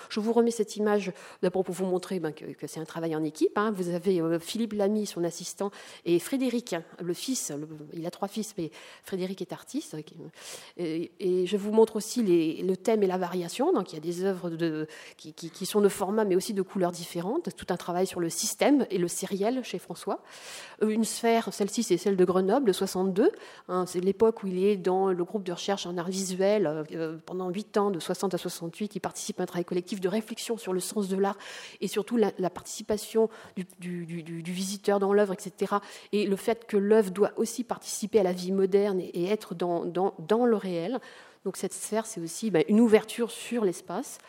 [0.09, 3.23] je vous remets cette image d'abord pour vous montrer ben, que, c'est un travail en
[3.23, 3.57] équipe.
[3.57, 3.71] Hein.
[3.71, 5.71] Vous avez euh, Philippe Lamy, son assistant,
[6.05, 7.53] et Frédéric, hein, le fils.
[7.93, 8.71] il a trois fils, mais
[9.03, 9.95] Frédéric est artiste.
[10.77, 11.11] Et,
[11.45, 13.73] je vous montre aussi le thème et la variation.
[13.73, 14.51] Donc il y a des œuvres
[15.17, 17.49] qui, sont de format, mais aussi de couleurs différentes.
[17.55, 20.21] Tout un travail sur le système et le sériel chez François.
[20.83, 23.31] Euh, une sphère, celle-ci c'est celle de Grenoble, de 62.
[23.67, 26.83] Hein, c'est l'époque où il est dans le groupe de recherche en art visuel euh,
[26.93, 28.95] euh, pendant 8 ans, de 60 à 68.
[28.95, 31.37] Il participe à un travail collectif de réflexion sur le sens de l'art
[31.79, 33.29] et surtout la, participation
[33.79, 35.75] du, visiteur dans l'œuvre, etc.
[36.11, 40.45] Et le fait que l'œuvre doit aussi participer à la vie moderne et, être dans,
[40.45, 40.99] le réel.
[41.43, 44.19] Donc cette sphère, c'est aussi ben, une ouverture sur l'espace.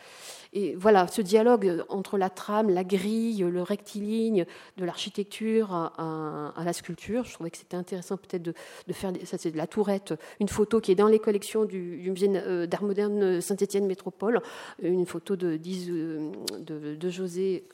[0.55, 4.45] Et voilà, ce dialogue entre la trame, la grille, le rectiligne,
[4.77, 8.53] de l'architecture à, la sculpture, je trouvais que c'était intéressant peut-être de,
[8.91, 12.29] faire, ça c'est de la tourette, une photo qui est dans les collections du, musée
[12.35, 14.41] euh, d'art moderne Saint-Étienne Métropole,
[14.81, 15.59] une photo de,
[17.09, 17.65] José.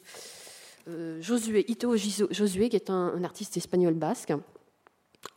[0.88, 4.34] Euh, Josué, Ito Josué, qui est un artiste espagnol basque,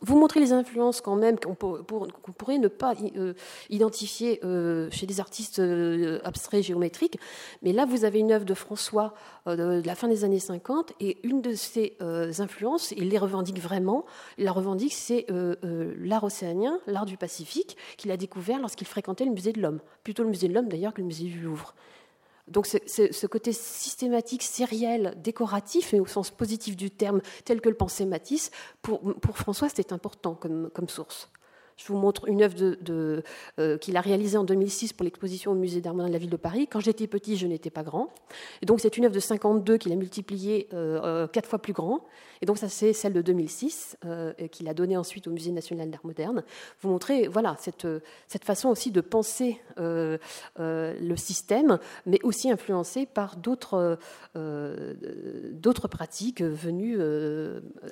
[0.01, 3.33] vous montrez les influences quand même qu'on pourrait ne pas euh,
[3.69, 7.17] identifier euh, chez des artistes euh, abstraits géométriques,
[7.61, 9.13] mais là vous avez une œuvre de François
[9.45, 11.97] de, la fin des années 50 et une de ses
[12.39, 14.05] influences, il les revendique vraiment,
[14.37, 15.25] il la revendique, c'est
[15.61, 20.23] l'art océanien, l'art du Pacifique, qu'il a découvert lorsqu'il fréquentait le musée de l'homme, plutôt
[20.23, 21.73] le musée de l'homme d'ailleurs que le musée du Louvre.
[22.47, 27.75] Donc ce côté systématique, sériel, décoratif, mais au sens positif du terme, tel que le
[27.75, 28.51] pensait Matisse,
[28.81, 29.01] pour,
[29.33, 31.29] François, c'était important comme source.
[31.77, 32.55] Je vous montre une œuvre
[33.59, 36.37] euh, qu'il a réalisée en 2006 pour l'exposition au musée d'art de la ville de
[36.37, 36.67] Paris.
[36.67, 38.13] Quand j'étais petit, je n'étais pas grand.
[38.61, 41.73] Et donc c'est une œuvre de 52 qu'il a multipliée euh, euh, quatre fois plus
[41.73, 42.05] grand.
[42.41, 43.97] Et donc ça c'est celle de 2006
[44.51, 46.43] qu'il a donnée ensuite au musée national d'art moderne.
[46.81, 47.87] Vous montrez voilà cette,
[48.27, 53.97] cette façon aussi de penser le système, mais aussi influencé par d'autres
[54.35, 56.99] d'autres pratiques venues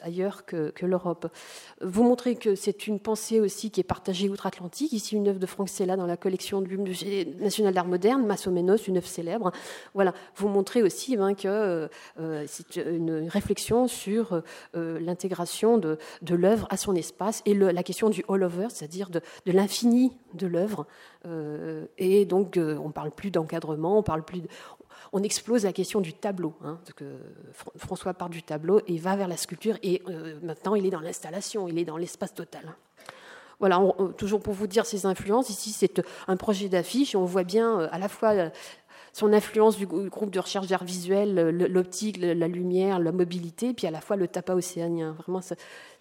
[0.02, 1.32] ailleurs que l'Europe.
[1.80, 4.94] Vous montrez que c'est une pensée aussi qui est partagée outre-Atlantique.
[4.94, 8.88] Ici, une œuvre de Franck Sella dans la collection du Musée national d'art moderne, Massomenos,
[8.88, 9.52] une œuvre célèbre.
[9.94, 11.88] Voilà, vous montrez aussi ben, que euh,
[12.20, 14.42] euh, c'est une réflexion sur
[14.76, 15.98] euh, l'intégration de,
[16.30, 20.86] l'œuvre à son espace et la question du all-over, c'est-à-dire de, l'infini de l'œuvre.
[21.98, 24.42] et donc, on ne parle plus d'encadrement, on parle plus
[25.14, 26.54] on explose la question du tableau.
[26.64, 26.80] Hein,
[27.76, 30.02] François part du tableau et va vers la sculpture, et
[30.42, 32.76] maintenant il est dans l'installation, il est dans l'espace total.
[33.62, 33.80] Voilà,
[34.17, 37.88] toujours pour vous dire ces influences, ici c'est un projet d'affiche, on voit bien euh,
[37.91, 38.34] à la fois
[39.13, 43.91] son influence du groupe de recherche d'art visuel, l'optique, la lumière, la mobilité, puis à
[43.91, 45.15] la fois le tapas océanien.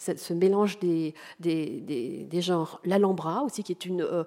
[0.01, 2.81] Ce, mélange des, des, des, genres.
[2.85, 4.25] L'Alhambra aussi, qui est une, euh,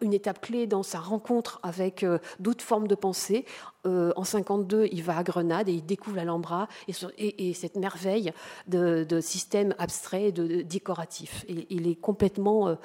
[0.00, 3.44] une étape clé dans sa rencontre avec euh, d'autres formes de pensée.
[3.86, 8.32] Euh, en 52, il va à Grenade et il découvre l'Alhambra et, et, cette merveille
[8.66, 11.44] de, de système abstrait, de, décoratif.
[11.48, 12.76] Et, il est complètement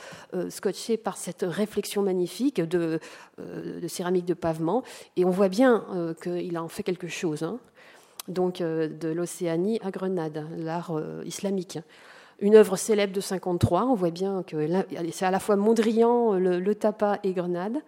[0.49, 2.99] scotché par cette réflexion magnifique de,
[3.37, 4.83] de céramique de pavement.
[5.15, 5.85] Et on voit bien
[6.21, 7.43] qu'il a en fait quelque chose.
[7.43, 7.59] Hein.
[8.27, 10.93] donc de l'Océanie à Grenade, l'art
[11.25, 11.79] islamique
[12.39, 13.85] une œuvre célèbre de 53.
[13.85, 14.67] On voit bien que
[15.11, 17.81] c'est à la fois Mondrian, le, le Tapa et Grenade.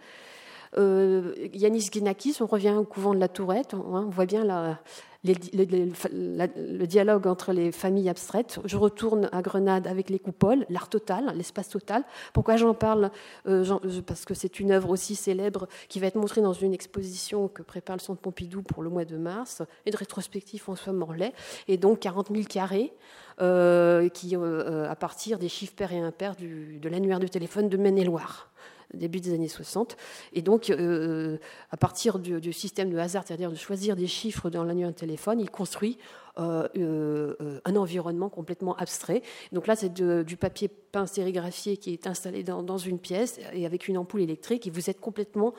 [0.78, 3.74] Euh, Yanis Guénakis, on revient au couvent de la Tourette.
[3.74, 4.80] On, voit bien la,
[5.24, 8.60] le dialogue entre les familles abstraites.
[8.64, 12.04] Je retourne à Grenade avec les coupoles, l'art total, l'espace total.
[12.34, 13.12] Pourquoi j'en parle
[13.48, 17.50] euh, Parce que c'est une œuvre aussi célèbre qui va être montrée dans une exposition
[17.50, 21.34] que prépare le Centre Pompidou pour le mois de mars, et de rétrospective François Morlaix.
[21.68, 22.94] Et donc 40 000 carrés.
[23.42, 27.70] Euh, qui, euh, à partir des chiffres pairs et impairs du, de l'annuaire du téléphone
[27.70, 28.50] de Maine-et-Loire
[28.94, 29.98] début des années 60.
[30.34, 31.38] Et donc, euh,
[31.72, 35.40] à partir du, système de hasard, c'est-à-dire de choisir des chiffres dans l'annuaire de téléphone,
[35.40, 35.98] il construit
[36.38, 39.24] un environnement complètement abstrait.
[39.52, 43.90] Donc là, c'est du papier peint sérigraphié qui est installé dans, une pièce et avec
[43.90, 45.54] une ampoule électrique, et vous êtes complètement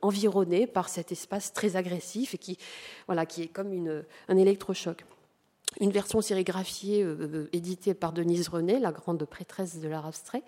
[0.00, 2.56] environné par cet espace très agressif et qui,
[3.08, 3.72] voilà, qui est comme
[4.28, 5.04] un électrochoc
[5.80, 10.42] une version sérigraphiée euh, euh, éditée par Denise René, la grande prêtresse de l'art abstrait.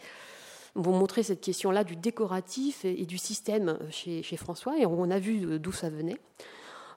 [0.75, 5.19] Vous montrer cette question-là du décoratif et, du système euh, chez, François, et on a
[5.19, 6.19] vu d'où ça venait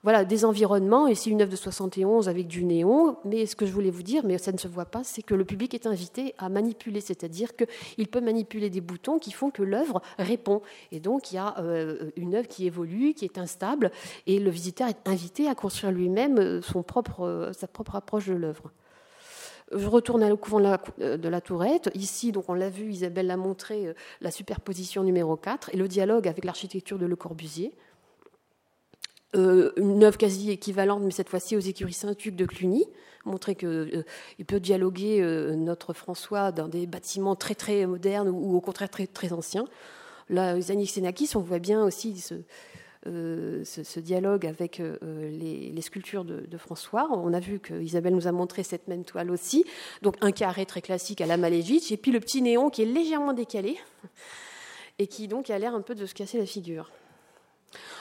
[0.04, 1.08] voilà, des environnements.
[1.08, 3.18] Et c'est une œuvre de 71 avec du néon.
[3.26, 5.36] Mais ce que je voulais vous dire, mais ça ne se voit pas, c'est que
[5.36, 7.02] le public est invité à manipuler.
[7.02, 10.62] C'est-à-dire qu'il peut manipuler des boutons qui font que l'œuvre répond.
[10.92, 13.92] Et donc, il y a euh, une œuvre qui évolue, qui est instable.
[14.26, 18.28] Et le visiteur est invité à construire lui-même euh, son propre, euh, sa propre approche
[18.28, 18.72] de l'œuvre.
[19.73, 21.89] Je retourne au couvent de la, Tourette.
[21.93, 26.27] Ici, donc on l'a vu, Isabelle l'a montré, la superposition numéro 4 et le dialogue
[26.27, 27.73] avec l'architecture de Le Corbusier.
[29.36, 32.86] Euh, une œuvre quasi équivalente, mais cette fois-ci aux écuries Saint-Hugues de Cluny,
[33.25, 34.03] montrer qu'il euh,
[34.47, 39.06] peut dialoguer euh, notre François dans des bâtiments très très modernes ou, au contraire très
[39.06, 39.65] très anciens.
[40.30, 42.23] Là, Zanik Senakis, on voit bien aussi
[43.63, 47.08] ce, dialogue avec les, sculptures de, François.
[47.12, 49.65] On a vu que Isabelle nous a montré cette même toile aussi.
[50.02, 52.86] Donc un carré très classique à la Malevich, et puis le petit néon qui est
[52.86, 53.78] légèrement décalé
[55.00, 56.91] et qui donc a l'air un peu de se casser la figure.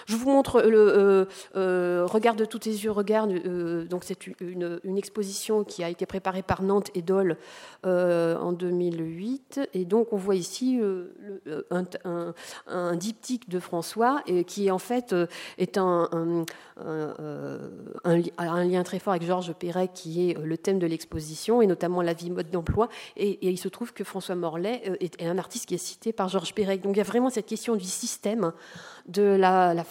[0.06, 1.24] Je vous montre le euh,
[1.56, 3.32] euh, Regarde de tous tes yeux, regarde.
[3.32, 7.36] Euh, c'est une, exposition qui a été préparée par Nantes et Dole
[7.84, 9.60] en 2008.
[9.74, 10.80] Et donc on voit ici
[11.70, 15.14] un, diptyque de François qui en fait
[15.58, 16.44] est un,
[18.04, 22.14] lien très fort avec Georges Perret qui est le thème de l'exposition et notamment la
[22.14, 22.88] vie mode d'emploi.
[23.16, 26.54] Et, il se trouve que François Morlaix est, un artiste qui est cité par Georges
[26.54, 26.78] Perret.
[26.78, 28.52] Donc il y a vraiment cette question du système
[29.08, 29.84] de la,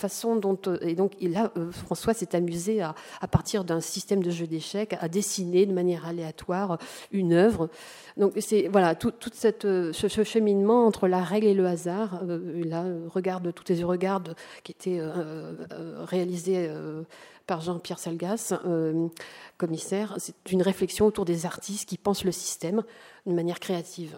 [0.67, 2.95] Euh, et donc, là, euh, François s'est amusé à,
[3.29, 6.77] partir d'un système de jeu d'échecs, à dessiner de manière aléatoire
[7.11, 7.69] une œuvre.
[8.17, 8.33] Donc,
[8.71, 12.21] voilà tout, cette, ce, cheminement entre la règle et le hasard.
[12.23, 15.01] Euh, là, regarde les yeux, regarde, qui était
[16.05, 16.69] réalisé
[17.47, 18.53] par Jean-Pierre Salgas,
[19.57, 20.15] commissaire.
[20.17, 22.83] C'est une réflexion autour des artistes qui pensent le système
[23.25, 24.17] d'une manière créative.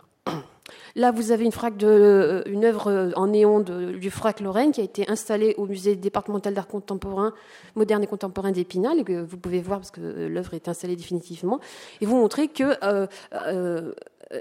[0.96, 5.10] Là, vous avez une, de, euh, œuvre en néon du Frac Lorraine qui a été
[5.10, 7.34] installée au musée départemental d'art contemporain,
[7.76, 11.60] moderne et contemporain d'Épinal, que vous pouvez voir parce que euh, l'œuvre est installée définitivement,
[12.02, 13.92] et vous montrer que euh,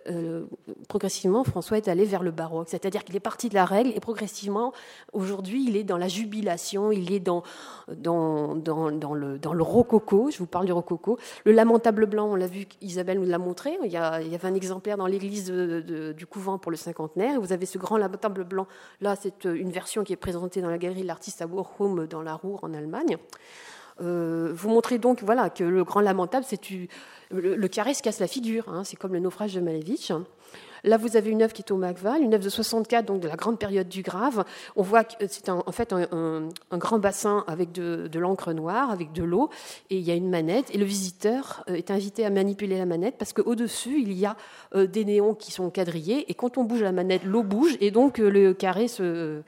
[0.08, 0.46] euh,
[0.88, 4.00] progressivement, François est allé vers le baroque, c'est-à-dire qu'il est parti de la règle et
[4.00, 4.72] progressivement,
[5.12, 7.42] aujourd'hui, il est dans la jubilation, il est dans,
[7.88, 11.18] dans, dans, le, dans le rococo, je vous parle du rococo.
[11.44, 14.34] Le lamentable blanc, on l'a vu, Isabelle nous l'a montré, il y, a, il y,
[14.34, 18.44] avait un exemplaire dans l'église du couvent pour le cinquantenaire, vous avez ce grand lamentable
[18.44, 18.66] blanc,
[19.00, 22.22] là c'est une version qui est présentée dans la galerie de l'artiste à Bochum dans
[22.22, 23.18] la Ruhr en Allemagne.
[24.00, 26.60] Euh, vous montrez donc voilà, que le grand lamentable, c'est
[27.30, 28.68] le, carré se casse la figure.
[28.68, 30.12] Hein, c'est comme le naufrage de Malevich.
[30.84, 33.26] Là, vous avez une œuvre qui est au Macval, une œuvre de 64, donc de
[33.26, 34.44] la grande période du Grave.
[34.76, 39.24] On voit que c'est en fait un, grand bassin avec de, l'encre noire, avec de
[39.24, 39.50] l'eau,
[39.90, 40.72] et il y a une manette.
[40.72, 44.36] Et le visiteur euh, est invité à manipuler la manette parce qu'au-dessus, il y a
[44.76, 46.30] euh, des néons qui sont quadrillés.
[46.30, 49.42] Et quand on bouge la manette, l'eau bouge, et donc le carré se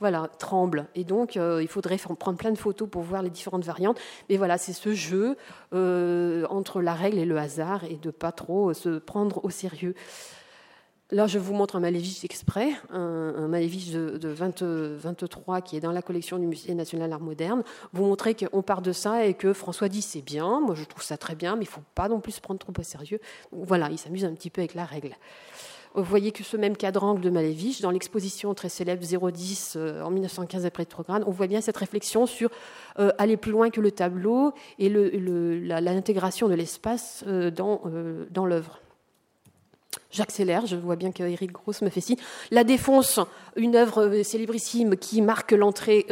[0.00, 0.86] voilà, tremble.
[0.94, 3.98] Et donc, euh, il faudrait prendre plein de photos pour voir les différentes variantes.
[4.28, 5.36] Mais voilà, c'est ce jeu
[5.72, 9.94] euh, entre la règle et le hasard et de pas trop se prendre au sérieux.
[11.10, 16.02] Là, je vous montre un Malévis exprès, un, un de, 23 qui est dans la
[16.02, 17.62] collection du Musée national d'art moderne.
[17.94, 21.02] Vous montrer qu'on part de ça et que François dit c'est bien, moi je trouve
[21.02, 23.20] ça très bien, mais il ne faut pas non plus se prendre trop au sérieux.
[23.52, 25.16] voilà, il s'amuse un petit peu avec la règle.
[25.98, 30.10] Vous voyez que ce même quadrangle de Malévich, dans l'exposition très célèbre 010 euh, en
[30.10, 32.50] 1915 après Trograd, on voit bien cette réflexion sur
[33.00, 38.78] euh, aller plus loin que le tableau et l'intégration de l'espace euh, dans, l'œuvre.
[40.12, 42.16] J'accélère, je vois bien qu'Éric Gross me fait signe.
[42.52, 43.18] La Défonce,
[43.56, 46.06] une œuvre célébrissime qui marque l'entrée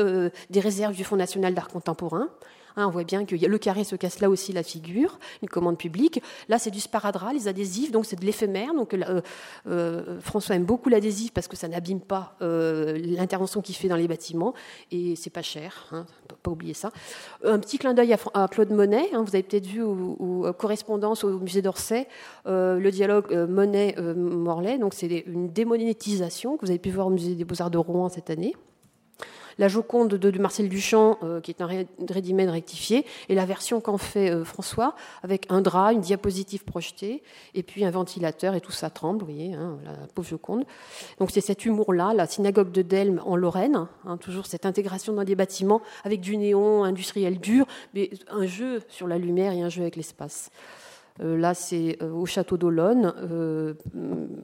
[0.51, 2.29] des réserves du Fonds national d'art contemporain.
[2.77, 5.79] Hein, on voit bien que le carré se casse là aussi la figure, une commande
[5.79, 6.23] publique.
[6.49, 8.75] Là, c'est du sparadrap, les adhésifs, donc c'est de l'éphémère.
[8.75, 9.23] Donc euh,
[9.67, 13.97] euh, François aime beaucoup l'adhésif parce que ça n'abîme pas euh, l'intervention qu'il fait dans
[13.97, 14.53] les bâtiments
[14.91, 15.87] et c'est pas cher.
[15.93, 16.05] Hein,
[16.43, 16.91] pas oublier ça.
[17.45, 19.09] Un petit clin d'œil à, Claude Monet.
[19.15, 22.07] Hein, vous avez peut-être vu ou, correspondance au musée d'Orsay
[22.45, 24.79] le dialogue Monet-Morlaix.
[24.79, 28.09] donc c'est une démonétisation que vous avez pu voir au musée des Beaux-Arts de Rouen
[28.09, 28.55] cette année
[29.59, 33.99] la Joconde de, Marcel Duchamp, euh, qui est un ready-made rectifié, et la version qu'en
[33.99, 37.23] fait euh, François, avec un drap, une diapositive projetée,
[37.55, 40.65] et puis un ventilateur, et tout ça tremble, vous voyez, hein, la pauvre Joconde.
[41.19, 45.25] Donc c'est cet humour-là, la synagogue de Delme en Lorraine, hein, toujours cette intégration dans
[45.25, 49.69] des bâtiments avec du néon industriel dur, mais un jeu sur la lumière et un
[49.69, 50.51] jeu avec l'espace.
[51.23, 53.15] Euh, là, c'est au château d'Olonne,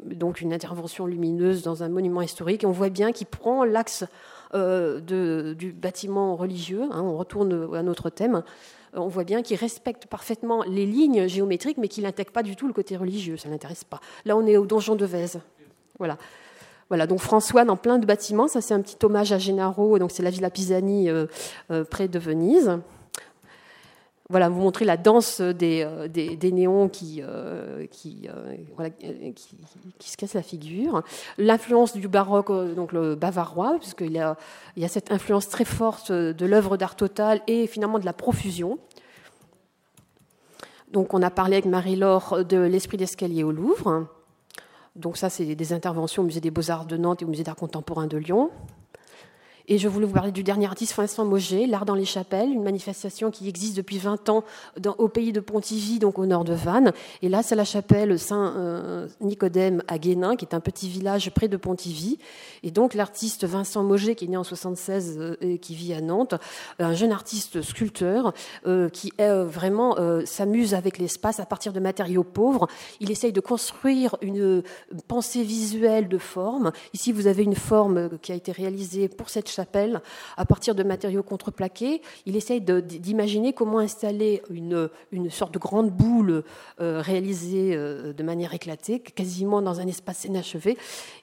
[0.07, 2.65] donc une intervention lumineuse dans un monument historique.
[2.65, 4.05] Et on voit bien qu'il prend l'axe
[4.53, 8.43] de, du bâtiment religieux, hein, on retourne à notre thème,
[8.95, 12.67] on voit bien qu'il respecte parfaitement les lignes géométriques, mais qu'il n'intègre pas du tout
[12.67, 14.01] le côté religieux, ça ne l'intéresse pas.
[14.25, 15.41] Là, on est au donjon de Vèze.
[15.99, 16.19] Voilà.
[16.89, 20.11] Voilà, donc François dans plein de bâtiments, ça c'est un petit hommage à Gennaro, donc
[20.11, 21.25] c'est la Villa Pisani euh,
[21.71, 22.81] euh, près de Venise
[24.33, 28.29] voilà, vous montrer la danse des, euh, néons qui, euh, euh, qui,
[29.99, 31.03] qui, se cassent la figure.
[31.37, 34.39] L'influence du baroque, donc le bavarois, puisqu'il y a,
[34.75, 38.15] il y a cette influence très forte de l'œuvre d'art total et finalement de la
[38.15, 38.79] profusion.
[40.91, 44.07] Donc on a parlé avec Marie-Laure de l'esprit d'escalier au Louvre.
[44.97, 47.57] Donc ça, c'est des interventions au musée des beaux-arts de Nantes et au musée d'art
[47.57, 48.51] contemporain de Lyon.
[49.69, 52.63] Et je voulais vous parler du dernier artiste, Vincent Moget, L'Art dans les Chapelles, une
[52.65, 54.45] manifestation qui existe depuis 20 ans
[54.99, 56.93] au pays de Pontivy, donc au nord de Vannes.
[57.23, 61.57] Et là, c'est la chapelle Saint-Nicodème à Guénin, qui est un petit village près de
[61.57, 62.19] Pontivy.
[62.63, 66.01] Et donc, l'artiste Vincent Moget, qui est né en 76 euh, et qui vit à
[66.01, 66.35] Nantes,
[66.79, 68.33] un jeune artiste sculpteur
[68.67, 72.67] euh, qui euh, vraiment s'amuse avec l'espace à partir de matériaux pauvres.
[73.01, 74.63] Il essaye de construire une
[75.07, 76.73] pensée visuelle de forme.
[76.95, 80.01] Ici, vous avez une forme qui a été réalisée pour cette chapelle
[80.37, 82.03] à partir de matériaux contreplaqués.
[82.27, 86.45] Il essaye d'imaginer comment installer une, une, sorte de grande boule
[86.81, 90.77] euh, réalisée euh, de manière éclatée, quasiment dans un espace inachevé.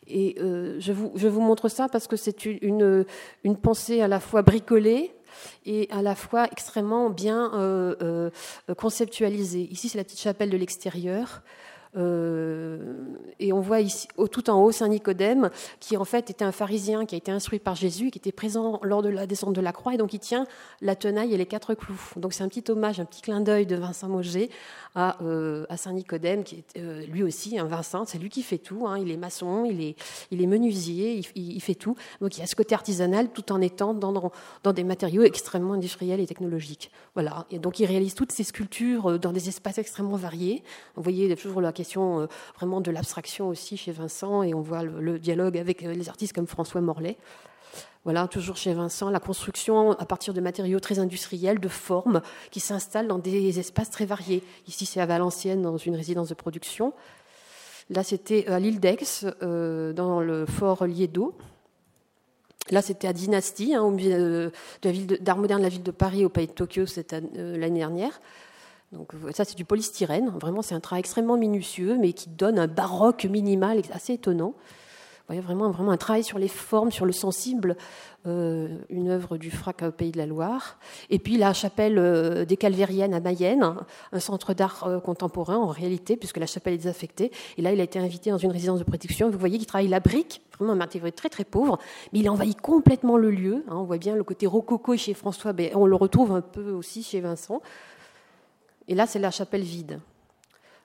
[0.08, 3.06] Et euh, je, vous, je vous montre ça parce que c'est une,
[3.44, 5.14] une pensée à la fois bricolée,
[5.66, 7.52] et à la fois extrêmement bien
[8.78, 9.68] conceptualisée.
[9.72, 11.44] Ici, c'est la petite chapelle de l'extérieur.
[11.98, 12.94] Euh,
[13.40, 15.50] et on voit ici, tout en haut, Saint Nicodème,
[15.80, 18.80] qui en fait était un pharisien qui a été instruit par Jésus, qui était présent
[18.84, 20.46] lors de la descente de la croix, et donc il tient
[20.82, 22.00] la tenaille et les quatre clous.
[22.16, 24.50] Donc c'est un petit hommage, un petit clin d'œil de Vincent Moget
[24.96, 28.58] à, euh, Saint Nicodème, qui est euh, lui aussi un Vincent, c'est lui qui fait
[28.58, 28.86] tout.
[28.88, 29.00] Hein.
[29.00, 29.96] il est maçon, il est,
[30.32, 31.96] il est menuisier, il, fait tout.
[32.22, 34.32] Donc il a ce côté artisanal tout en étant dans,
[34.64, 36.92] dans des matériaux extrêmement industriels et technologiques.
[37.14, 37.46] Voilà.
[37.52, 40.64] Et donc il réalise toutes ces sculptures dans des espaces extrêmement variés.
[40.96, 44.84] Vous voyez toujours la question euh, vraiment de l'abstraction aussi chez Vincent, et on voit
[44.84, 47.18] le, dialogue avec euh, les artistes comme François Morlaix.
[48.04, 52.60] Voilà, toujours chez Vincent, la construction à partir de matériaux très industriels, de formes, qui
[52.60, 54.44] s'installent dans des espaces très variés.
[54.68, 56.94] Ici, c'est à Valenciennes, dans une résidence de production.
[57.90, 61.36] Là, c'était à l'île d'Aix, euh, dans le fort Liédo.
[62.72, 64.52] Là, c'était à Dynastie, hein, au musée de
[64.84, 66.86] la ville d'art moderne de la ville de Paris, au pays de Tokyo,
[67.34, 68.20] l'année dernière.
[68.92, 72.68] Donc ça c'est du polystyrène, vraiment c'est un travail extrêmement minutieux mais qui donne un
[72.68, 74.56] baroque minimal assez étonnant.
[75.30, 77.78] Vous voyez, vraiment, vraiment un travail sur les formes, sur le sensible,
[78.26, 80.80] euh, une œuvre du Frac au Pays de la Loire.
[81.12, 83.76] Et puis la chapelle euh, des Calvériennes à Mayenne,
[84.12, 87.32] un centre d'art euh, contemporain en réalité, puisque la chapelle est désaffectée.
[87.60, 89.30] Et là, il a été invité dans une résidence de protection.
[89.30, 91.78] Vous voyez qu'il travaille la brique, vraiment un matériau très très pauvre,
[92.12, 93.64] mais il envahit complètement le lieu.
[93.68, 93.76] Hein.
[93.76, 97.04] on voit bien le côté rococo chez François, mais on le retrouve un peu aussi
[97.04, 97.62] chez Vincent.
[98.90, 100.00] Et là, c'est la chapelle vide.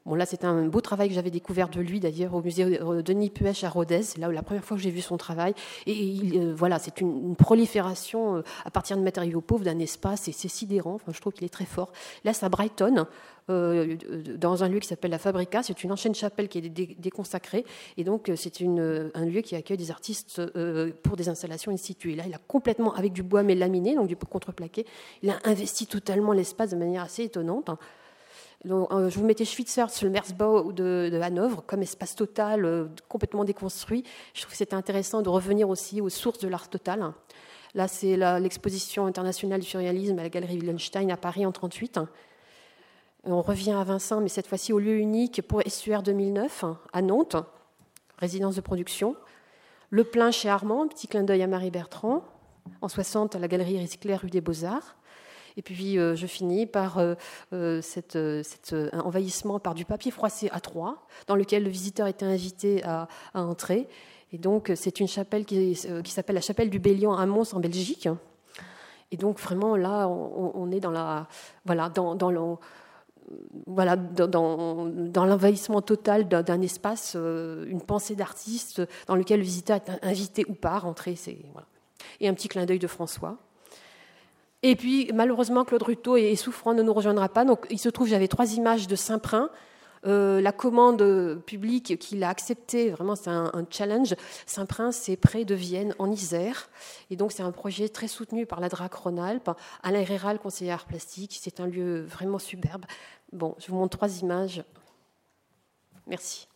[0.07, 3.31] Bon, là, c'est un beau travail que j'avais découvert de lui, d'ailleurs, au musée Denis
[3.31, 4.03] Puech à Rodez.
[4.19, 5.55] Là la première fois que j'ai vu son travail.
[5.87, 10.33] Et euh, voilà, c'est une, prolifération euh, à partir de matériaux pauvres d'un espace, et
[10.33, 10.95] c'est sidérant.
[10.95, 11.91] Enfin, je trouve qu'il est très fort.
[12.25, 13.07] Là, à Brighton,
[13.49, 13.97] euh,
[14.37, 15.63] dans un lieu qui s'appelle la Fabrica.
[15.63, 16.69] C'est une ancienne chapelle qui est
[17.01, 17.65] déconsacrée.
[17.97, 20.43] Et donc, c'est un lieu qui accueille des artistes
[21.03, 22.13] pour des installations in situ.
[22.13, 24.85] Et là, il a complètement, avec du bois mais laminé, donc du contreplaqué,
[25.23, 27.71] il a investi totalement l'espace de manière assez étonnante.
[28.71, 32.87] Euh, je vous mettais Schweitzer sur le Merzbau de, de Hanovre comme espace total, euh,
[33.09, 34.05] complètement déconstruit.
[34.33, 37.13] Je trouve que c'était intéressant de revenir aussi aux sources de l'art total.
[37.75, 42.01] Là, c'est l'exposition internationale du surréalisme à la Galerie Willenstein à Paris en 1938.
[43.25, 47.37] On revient à Vincent, mais cette fois-ci au lieu unique pour SUR 2009 à Nantes,
[48.19, 49.17] résidence de production.
[49.91, 52.23] Le plein chez Armand, petit clin d'œil à Marie Bertrand.
[52.81, 54.95] En 60, à la Galerie Recyclée rue des Beaux-Arts.
[55.57, 57.15] Et puis euh, je finis par euh,
[57.53, 62.83] euh, cet envahissement par du papier froissé à trois, dans lequel le visiteur était invité
[62.85, 63.89] à, entrer.
[64.33, 65.75] Et donc c'est une chapelle qui,
[66.07, 68.09] s'appelle la chapelle du Bélion à Mons en Belgique.
[69.13, 71.29] Et donc vraiment là, on, est dans la
[71.67, 72.17] voilà dans,
[75.15, 80.73] l'envahissement total d'un espace, une pensée d'artiste dans lequel le visiteur est invité ou pas
[80.73, 81.15] à rentrer.
[82.19, 83.39] Et un petit clin d'œil de François.
[84.67, 87.45] Et puis, malheureusement, Claude Ruteau est souffrant, ne nous rejoindra pas.
[87.45, 89.51] Donc, il se trouve, j'avais trois images de Saint-Prin.
[90.07, 94.15] Euh, la commande publique qu'il a acceptée, vraiment c'est un, challenge.
[94.47, 96.71] Saint-Prin, c'est près de Vienne, en Isère.
[97.11, 99.51] Et donc c'est un projet très soutenu par la DRAC Rhône-Alpes.
[99.83, 102.87] Alain Réral, conseiller art plastique, c'est un lieu vraiment superbe.
[103.33, 104.65] Bon, je vous montre trois images.
[106.07, 106.49] Merci.